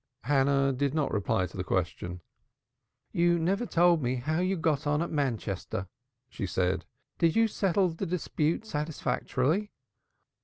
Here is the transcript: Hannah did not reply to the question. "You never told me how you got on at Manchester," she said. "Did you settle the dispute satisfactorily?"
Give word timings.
Hannah 0.23 0.73
did 0.73 0.95
not 0.95 1.13
reply 1.13 1.45
to 1.45 1.55
the 1.55 1.63
question. 1.63 2.21
"You 3.11 3.37
never 3.37 3.67
told 3.67 4.01
me 4.01 4.15
how 4.15 4.39
you 4.39 4.57
got 4.57 4.87
on 4.87 4.99
at 5.03 5.11
Manchester," 5.11 5.89
she 6.27 6.47
said. 6.47 6.85
"Did 7.19 7.35
you 7.35 7.47
settle 7.47 7.89
the 7.89 8.07
dispute 8.07 8.65
satisfactorily?" 8.65 9.71